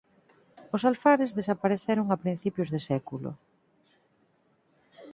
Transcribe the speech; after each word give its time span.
Os 0.75 0.85
alfares 0.89 1.35
desapareceron 1.39 2.05
a 2.09 2.15
principios 2.23 2.69
de 2.73 2.79
século. 2.89 3.29